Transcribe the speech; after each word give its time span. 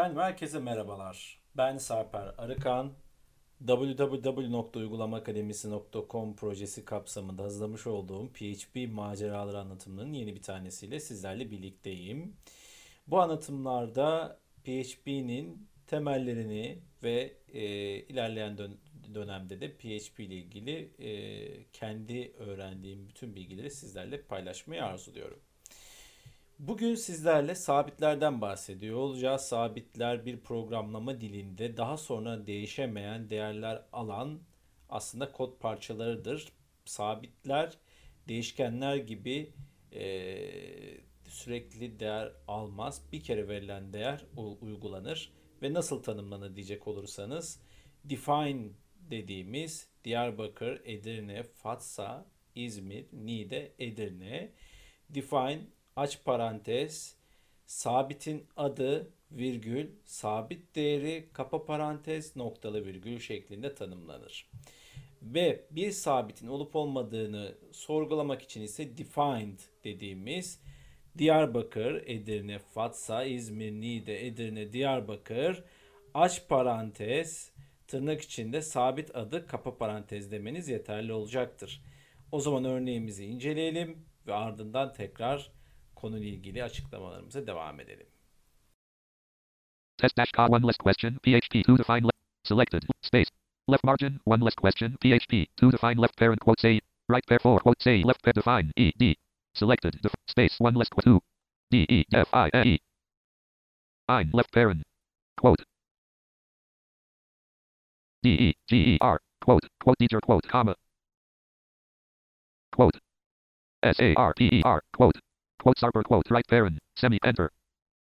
Efendim 0.00 0.20
herkese 0.22 0.58
merhabalar. 0.58 1.40
Ben 1.56 1.78
Sarper 1.78 2.34
Arıkan. 2.38 2.92
www.uygulamaakademisi.com 3.66 6.36
projesi 6.36 6.84
kapsamında 6.84 7.42
hazırlamış 7.42 7.86
olduğum 7.86 8.32
PHP 8.32 8.88
maceraları 8.92 9.58
anlatımlarının 9.58 10.12
yeni 10.12 10.34
bir 10.34 10.42
tanesiyle 10.42 11.00
sizlerle 11.00 11.50
birlikteyim. 11.50 12.36
Bu 13.06 13.20
anlatımlarda 13.20 14.38
PHP'nin 14.64 15.68
temellerini 15.86 16.78
ve 17.02 17.36
e, 17.52 17.62
ilerleyen 17.96 18.58
dön- 18.58 18.80
dönemde 19.14 19.60
de 19.60 19.76
PHP 19.76 20.20
ile 20.20 20.34
ilgili 20.34 20.90
e, 20.98 21.64
kendi 21.72 22.32
öğrendiğim 22.38 23.08
bütün 23.08 23.36
bilgileri 23.36 23.70
sizlerle 23.70 24.22
paylaşmayı 24.22 24.84
arzuluyorum. 24.84 25.38
Bugün 26.60 26.94
sizlerle 26.94 27.54
sabitlerden 27.54 28.40
bahsediyor 28.40 28.96
olacağız. 28.96 29.42
Sabitler 29.42 30.26
bir 30.26 30.40
programlama 30.40 31.20
dilinde 31.20 31.76
daha 31.76 31.96
sonra 31.96 32.46
değişemeyen 32.46 33.30
değerler 33.30 33.82
alan 33.92 34.40
aslında 34.88 35.32
kod 35.32 35.58
parçalarıdır. 35.58 36.52
Sabitler 36.84 37.78
değişkenler 38.28 38.96
gibi 38.96 39.52
e, 39.92 40.02
sürekli 41.28 42.00
değer 42.00 42.32
almaz. 42.48 43.02
Bir 43.12 43.22
kere 43.22 43.48
verilen 43.48 43.92
değer 43.92 44.24
uygulanır 44.60 45.32
ve 45.62 45.72
nasıl 45.72 46.02
tanımlanır 46.02 46.56
diyecek 46.56 46.88
olursanız 46.88 47.60
define 48.04 48.68
dediğimiz 49.10 49.88
Diyarbakır, 50.04 50.80
Edirne, 50.84 51.42
Fatsa, 51.42 52.26
İzmir, 52.54 53.06
Niğde, 53.12 53.72
Edirne 53.78 54.52
define 55.08 55.79
aç 55.96 56.24
parantez, 56.24 57.16
sabitin 57.66 58.46
adı, 58.56 59.10
virgül, 59.30 59.90
sabit 60.04 60.76
değeri, 60.76 61.28
kapa 61.32 61.64
parantez, 61.64 62.36
noktalı 62.36 62.84
virgül 62.84 63.18
şeklinde 63.18 63.74
tanımlanır. 63.74 64.50
Ve 65.22 65.64
bir 65.70 65.90
sabitin 65.90 66.46
olup 66.46 66.76
olmadığını 66.76 67.54
sorgulamak 67.72 68.42
için 68.42 68.62
ise 68.62 68.98
defined 68.98 69.58
dediğimiz 69.84 70.60
Diyarbakır, 71.18 72.02
Edirne, 72.06 72.58
Fatsa, 72.58 73.24
İzmir, 73.24 73.72
Niğde, 73.72 74.26
Edirne, 74.26 74.72
Diyarbakır, 74.72 75.64
aç 76.14 76.48
parantez, 76.48 77.52
tırnak 77.86 78.20
içinde 78.20 78.62
sabit 78.62 79.16
adı 79.16 79.46
kapa 79.46 79.78
parantez 79.78 80.30
demeniz 80.30 80.68
yeterli 80.68 81.12
olacaktır. 81.12 81.82
O 82.32 82.40
zaman 82.40 82.64
örneğimizi 82.64 83.24
inceleyelim 83.24 83.98
ve 84.26 84.34
ardından 84.34 84.92
tekrar 84.92 85.50
konuyla 86.00 86.28
ilgili 86.28 86.64
açıklamalarımıza 86.64 87.46
devam 87.46 87.80
edelim. 87.80 88.06
Test 89.98 90.16
dash 90.16 90.32
one 90.38 90.66
less 90.66 90.76
question 90.76 91.14
PHP 91.14 91.66
to 91.66 91.78
define 91.78 92.04
left 92.04 92.20
selected 92.44 92.82
space 93.02 93.30
left 93.68 93.84
margin 93.84 94.20
one 94.24 94.44
less 94.44 94.54
question 94.54 94.96
PHP 95.02 95.46
to 95.56 95.70
define 95.70 96.00
left 96.00 96.16
parent 96.16 96.40
quote 96.40 96.60
say 96.60 96.80
right 97.08 97.26
pair 97.26 97.38
four 97.38 97.60
quote 97.60 97.82
say 97.82 98.02
left 98.02 98.22
pair 98.22 98.32
define 98.32 98.72
E 98.76 98.92
D 98.98 99.16
selected 99.54 100.00
def, 100.02 100.14
space 100.26 100.56
one 100.58 100.74
list 100.78 100.92
two 101.04 101.20
D 101.70 101.86
E 101.88 102.04
F 102.12 102.28
I 102.32 102.50
E 102.64 102.78
ein 104.08 104.30
left 104.32 104.52
parent 104.52 104.82
quote 105.36 105.62
D 108.22 108.28
E 108.30 108.54
G 108.68 108.76
E 108.94 108.98
R 109.00 109.20
quote 109.44 109.66
quote 109.82 109.98
teacher 109.98 110.20
quote 110.20 110.46
comma 110.48 110.74
quote 112.72 112.98
S 113.82 114.00
A 114.00 114.14
R 114.14 114.34
P 114.34 114.48
E 114.52 114.62
R 114.64 114.82
quote 114.96 115.20
quote 115.60 115.78
Sarper 115.78 116.02
quote 116.02 116.30
right 116.30 116.46
parent 116.48 116.78
semi 116.96 117.18
enter. 117.22 117.52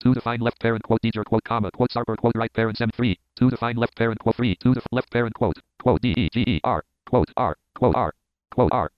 To 0.00 0.14
define 0.14 0.40
left 0.40 0.60
parent 0.60 0.84
quote 0.84 1.02
teacher 1.02 1.24
quote 1.24 1.42
comma 1.44 1.70
quote 1.72 1.90
Sarper 1.90 2.16
quote 2.16 2.36
right 2.36 2.52
parent 2.52 2.78
sem 2.78 2.90
free 2.90 3.18
to 3.36 3.50
define 3.50 3.76
left 3.76 3.96
parent 3.96 4.20
quote 4.20 4.36
free 4.36 4.54
to 4.56 4.74
def 4.74 4.86
left 4.92 5.10
parent 5.10 5.34
quote 5.34 5.58
quote 5.82 6.00
D 6.00 6.14
E 6.16 6.28
G 6.32 6.44
E 6.46 6.60
R 6.62 6.84
quote 7.06 7.30
R 7.36 7.56
quote 7.74 7.96
R 7.96 8.12
quote 8.52 8.72
R 8.72 8.90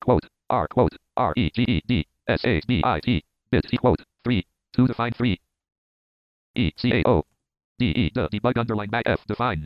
quote 0.00 0.24
R 0.50 0.66
quote 0.68 0.96
R 1.16 1.32
E 1.36 1.50
G 1.50 1.64
E 1.68 1.80
D 1.86 2.06
S 2.26 2.44
A 2.44 2.60
B 2.66 2.82
I 2.84 3.00
T 3.00 3.22
bit 3.50 3.64
C 3.68 3.76
quote 3.76 4.02
free 4.24 4.44
to 4.72 4.86
define 4.88 5.12
three. 5.12 5.40
E 6.56 6.72
C 6.76 6.92
A 6.92 7.02
O 7.08 7.24
D 7.78 7.86
E 7.86 8.10
the 8.14 8.28
debug 8.28 8.58
underline 8.58 8.90
back 8.90 9.04
F 9.06 9.24
define. 9.28 9.64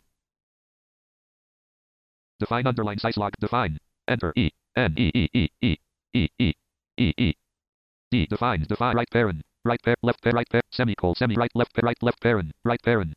Define 2.39 2.67
underline 2.67 2.99
size 2.99 3.17
log 3.17 3.33
define. 3.39 3.79
Enter 4.07 4.31
E 4.35 4.51
N 4.75 4.93
E 4.95 5.11
E 5.15 5.29
E 5.33 5.49
E 5.63 5.77
E 6.13 6.29
E 6.37 6.53
E 6.99 7.13
E 7.17 7.32
D 8.33 8.35
define 8.35 8.61
define 8.63 8.95
right 8.95 9.09
parent 9.11 9.41
right 9.63 9.81
pair 9.83 9.95
left 10.01 10.21
pair 10.23 10.33
right 10.33 10.49
pair 10.49 10.61
semicolon 10.71 11.15
semi 11.15 11.35
right 11.35 11.51
left 11.55 11.73
pair 11.73 11.85
right 11.85 12.01
left 12.01 12.21
parent 12.21 12.51
right 12.63 12.81
parent 12.83 13.13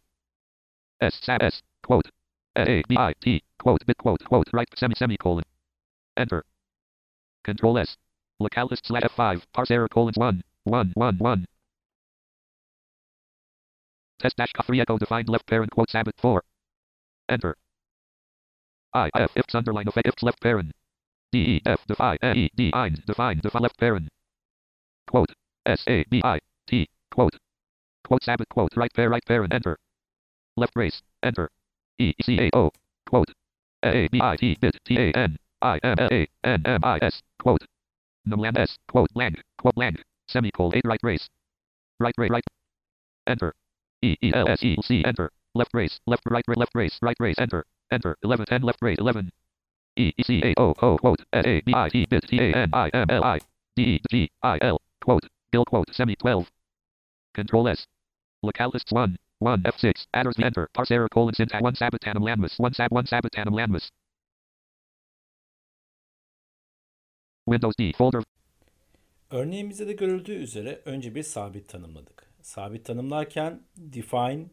S 1.01 1.19
sab 1.23 1.43
S 1.43 1.63
quote. 1.83 2.11
A 2.57 2.83
B 2.89 2.97
I 2.97 3.13
T 3.21 3.43
quote 3.59 3.85
bit 3.87 3.99
quote 3.99 4.25
quote 4.25 4.49
right 4.53 4.69
semi 4.77 4.95
semicolon 4.95 5.45
enter. 6.17 6.45
Control 7.45 7.79
S. 7.79 7.99
Localist 8.41 8.87
slash 8.87 9.03
F5 9.03 9.43
parse 9.53 9.71
error 9.71 9.89
colon 9.89 10.15
1 10.17 10.43
1 10.65 10.93
1 10.95 11.19
1 11.19 11.47
test 14.19 14.37
dash 14.37 14.53
three 14.65 14.81
echo 14.81 14.97
defined 14.97 15.29
left 15.29 15.47
parent 15.47 15.71
quote 15.71 15.91
sabbat 15.91 16.15
4 16.19 16.43
enter. 17.29 17.57
I 18.95 19.11
F 19.15 19.37
ifs 19.37 19.55
underline 19.55 19.89
of 19.89 19.97
ifs 19.99 20.23
left 20.23 20.41
parent 20.41 20.73
D 21.33 21.39
E 21.39 21.63
F 21.67 21.87
define 21.87 22.19
E 22.23 22.49
D 22.55 22.73
ein 22.73 23.03
define 23.07 23.41
define 23.41 23.63
left 23.63 23.79
parent 23.79 24.09
quote 25.07 25.33
S 25.65 25.83
A 25.87 26.05
B 26.11 26.21
I 26.25 26.39
T 26.67 26.89
quote. 27.11 27.37
Quote 28.05 28.23
sabbat 28.23 28.49
quote 28.49 28.77
right 28.77 28.93
pair 28.95 29.11
right 29.11 29.25
parent 29.27 29.53
enter. 29.53 29.77
Left 30.57 30.75
brace 30.75 31.03
enter. 31.23 31.51
E 31.99 32.13
C 32.23 32.39
A 32.41 32.51
O 32.57 32.71
quote. 33.07 33.33
A 33.85 34.09
B 34.09 34.21
I 34.21 34.37
T 34.37 34.57
bit 34.61 34.79
T 34.85 34.97
A 34.97 35.13
N 35.13 35.37
I 35.63 35.79
M 35.83 35.99
L 35.99 36.09
A 36.13 36.27
N 36.45 36.63
M 36.65 36.81
I 36.85 36.99
S 37.03 37.23
quote. 37.41 37.65
Numland 38.27 38.59
S 38.59 38.79
quote 38.89 39.11
lang 39.15 39.35
quote 39.59 39.77
lang 39.77 39.97
semicolon 40.29 40.77
eight 40.77 40.85
right 40.85 41.01
brace. 41.01 41.29
Right 42.01 42.15
brace 42.17 42.31
right. 42.31 42.45
Enter. 43.27 43.55
E 44.03 44.17
E 44.23 44.33
L 44.35 44.49
S 44.49 44.63
E 44.63 44.77
C 44.83 45.05
enter. 45.05 45.31
Left 45.55 45.73
brace 45.73 46.01
left 46.07 46.23
right 46.31 46.45
left 46.49 46.73
brace 46.73 46.99
right 47.03 47.17
brace 47.19 47.37
enter. 47.39 47.65
Enter. 47.91 48.17
11 48.23 48.47
10 48.47 48.63
left 48.63 48.81
brace 48.81 48.99
11 48.99 49.31
E 49.97 50.13
C 50.23 50.43
A 50.45 50.55
O 50.61 50.75
O 50.83 50.99
quote 50.99 51.21
S 51.33 51.45
A 51.47 51.61
B 51.63 51.73
I 51.75 51.89
T 51.89 52.07
bit 52.07 52.25
T 52.29 52.39
A 52.39 52.53
N 52.53 52.71
I 52.73 52.89
M 52.93 53.07
L 53.11 53.25
I 53.25 53.39
D 53.77 53.83
E 53.83 54.01
G 54.11 54.31
I 54.43 54.59
L 54.61 54.81
quote 55.07 55.27
Gill 55.53 55.65
quote 55.65 55.91
semi 55.93 56.15
12 56.23 56.47
control 57.35 57.67
S 57.77 57.87
localists 58.43 58.93
1 58.93 59.17
1 59.41 59.63
F6 59.77 60.07
adders 60.13 60.39
enter 60.39 60.67
parse 60.75 60.95
error 60.95 61.09
colon 61.15 61.33
syntax 61.33 61.63
1 61.63 61.75
sabatanum 61.83 62.27
landmus 62.27 62.59
1 62.59 62.75
sab 62.75 62.91
1 62.91 63.07
sabatanum 63.07 63.57
landmus 63.57 63.91
Windows 67.47 67.77
D 67.79 67.93
folder 67.93 68.23
Örneğimizde 69.31 69.87
de 69.87 69.93
görüldüğü 69.93 70.33
üzere 70.33 70.83
önce 70.85 71.15
bir 71.15 71.23
sabit 71.23 71.69
tanımladık. 71.69 72.31
Sabit 72.43 72.85
tanımlarken 72.85 73.63
define, 73.77 74.47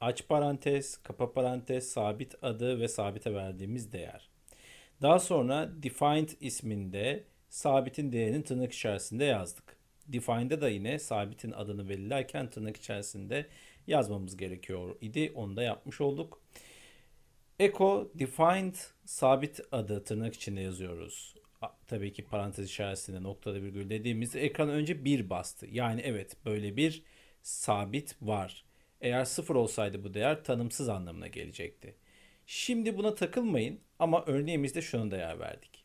aç 0.00 0.28
parantez, 0.28 0.96
kapa 1.02 1.32
parantez, 1.32 1.90
sabit 1.90 2.44
adı 2.44 2.80
ve 2.80 2.88
sabite 2.88 3.34
verdiğimiz 3.34 3.92
değer. 3.92 4.28
Daha 5.02 5.18
sonra 5.18 5.70
defined 5.82 6.28
isminde 6.40 7.24
sabitin 7.48 8.12
değerini 8.12 8.44
tırnak 8.44 8.72
içerisinde 8.72 9.24
yazdık. 9.24 9.77
Define'de 10.08 10.60
da 10.60 10.68
yine 10.68 10.98
sabitin 10.98 11.52
adını 11.52 11.88
belirlerken 11.88 12.50
tırnak 12.50 12.76
içerisinde 12.76 13.46
yazmamız 13.86 14.36
gerekiyor 14.36 14.96
idi. 15.00 15.32
Onu 15.34 15.56
da 15.56 15.62
yapmış 15.62 16.00
olduk. 16.00 16.42
Echo 17.58 18.10
defined 18.14 18.74
sabit 19.04 19.60
adı 19.72 20.04
tırnak 20.04 20.34
içinde 20.34 20.60
yazıyoruz. 20.60 21.34
Tabii 21.86 22.12
ki 22.12 22.24
parantez 22.24 22.66
içerisinde 22.66 23.22
noktada 23.22 23.62
virgül 23.62 23.90
dediğimizde 23.90 24.40
ekran 24.40 24.68
önce 24.68 25.04
bir 25.04 25.30
bastı. 25.30 25.66
Yani 25.66 26.00
evet 26.00 26.36
böyle 26.44 26.76
bir 26.76 27.02
sabit 27.42 28.16
var. 28.22 28.64
Eğer 29.00 29.24
sıfır 29.24 29.54
olsaydı 29.54 30.04
bu 30.04 30.14
değer 30.14 30.44
tanımsız 30.44 30.88
anlamına 30.88 31.26
gelecekti. 31.26 31.94
Şimdi 32.46 32.98
buna 32.98 33.14
takılmayın 33.14 33.80
ama 33.98 34.24
örneğimizde 34.26 34.82
şunu 34.82 35.10
değer 35.10 35.38
verdik. 35.38 35.84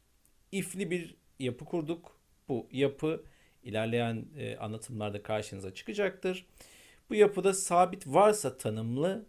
If'li 0.52 0.92
bir 0.92 1.16
yapı 1.40 1.66
kurduk. 1.66 2.20
Bu 2.48 2.68
yapı 2.72 3.24
ilerleyen 3.64 4.26
e, 4.38 4.58
anlatımlarda 4.58 5.24
karşınıza 5.24 5.74
çıkacaktır. 5.74 6.46
Bu 7.10 7.16
yapıda 7.16 7.54
sabit 7.54 8.08
varsa 8.08 8.58
tanımlı 8.58 9.26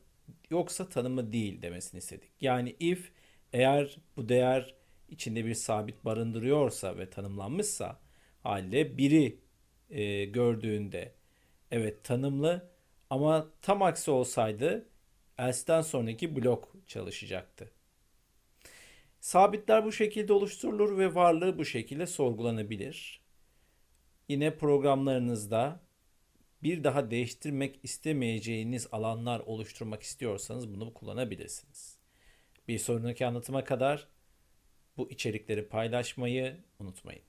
yoksa 0.51 0.89
tanımlı 0.89 1.33
değil 1.33 1.63
demesini 1.63 1.99
istedik. 1.99 2.31
Yani 2.41 2.77
if 2.81 3.13
eğer 3.53 3.97
bu 4.17 4.29
değer 4.29 4.75
içinde 5.09 5.45
bir 5.45 5.55
sabit 5.55 6.05
barındırıyorsa 6.05 6.99
ve 6.99 7.11
tanımlanmışsa 7.11 8.01
halde 8.43 8.99
biri 8.99 9.39
e, 9.91 10.25
gördüğünde 10.25 11.13
evet 11.71 12.05
tanımlı 12.05 12.71
ama 13.11 13.49
tam 13.63 13.83
aksi 13.83 14.11
olsaydı 14.11 14.89
else'den 15.39 15.83
sonraki 15.83 16.37
blok 16.37 16.77
çalışacaktı. 16.87 17.71
Sabitler 19.21 19.85
bu 19.85 19.93
şekilde 19.93 20.33
oluşturulur 20.33 20.99
ve 20.99 21.15
varlığı 21.15 21.59
bu 21.59 21.65
şekilde 21.65 22.07
sorgulanabilir. 22.07 23.24
Yine 24.29 24.57
programlarınızda 24.57 25.81
bir 26.63 26.85
daha 26.85 27.11
değiştirmek 27.11 27.81
istemeyeceğiniz 27.83 28.89
alanlar 28.93 29.41
oluşturmak 29.41 30.03
istiyorsanız 30.03 30.75
bunu 30.75 30.95
kullanabilirsiniz. 30.95 31.99
Bir 32.69 32.79
sonraki 32.79 33.27
anlatıma 33.27 33.65
kadar 33.65 34.09
bu 34.97 35.11
içerikleri 35.11 35.69
paylaşmayı 35.69 36.57
unutmayın. 36.79 37.23